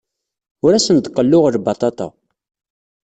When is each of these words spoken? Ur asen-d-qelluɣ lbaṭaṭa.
Ur 0.65 0.71
asen-d-qelluɣ 0.73 1.43
lbaṭaṭa. 1.49 2.07